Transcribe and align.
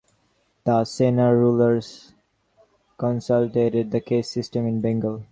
The 0.63 0.83
Sena 0.85 1.31
rulers 1.37 2.13
consolidated 2.97 3.91
the 3.91 4.01
caste 4.01 4.31
system 4.31 4.65
in 4.65 4.81
Bengal. 4.81 5.25